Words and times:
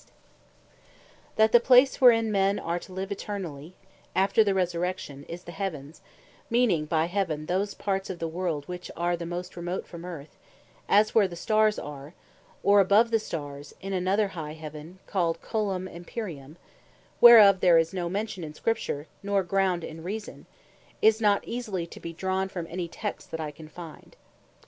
Ascension 0.01 0.13
Into 0.13 0.71
Heaven 0.73 1.31
That 1.35 1.51
the 1.51 1.59
place 1.59 2.01
wherein 2.01 2.31
men 2.31 2.57
are 2.57 2.79
to 2.79 2.91
live 2.91 3.11
Eternally, 3.11 3.75
after 4.15 4.43
the 4.43 4.55
Resurrection, 4.55 5.23
is 5.25 5.43
the 5.43 5.51
Heavens, 5.51 6.01
meaning 6.49 6.85
by 6.85 7.05
Heaven, 7.05 7.45
those 7.45 7.75
parts 7.75 8.09
of 8.09 8.17
the 8.17 8.27
world, 8.27 8.67
which 8.67 8.89
are 8.97 9.15
the 9.15 9.27
most 9.27 9.55
remote 9.55 9.85
from 9.85 10.03
Earth, 10.03 10.39
as 10.89 11.13
where 11.13 11.27
the 11.27 11.35
stars 11.35 11.77
are, 11.77 12.15
or 12.63 12.79
above 12.79 13.11
the 13.11 13.19
stars, 13.19 13.75
in 13.79 13.93
another 13.93 14.29
Higher 14.29 14.55
Heaven, 14.55 14.97
called 15.05 15.39
Caelum 15.43 15.87
Empyreum, 15.87 16.55
(whereof 17.21 17.59
there 17.59 17.77
is 17.77 17.93
no 17.93 18.09
mention 18.09 18.43
in 18.43 18.55
Scripture, 18.55 19.05
nor 19.21 19.43
ground 19.43 19.83
in 19.83 20.01
Reason) 20.01 20.47
is 21.03 21.21
not 21.21 21.43
easily 21.45 21.85
to 21.85 21.99
be 21.99 22.11
drawn 22.11 22.49
from 22.49 22.65
any 22.71 22.87
text 22.87 23.29
that 23.29 23.39
I 23.39 23.51
can 23.51 23.67
find. 23.67 24.15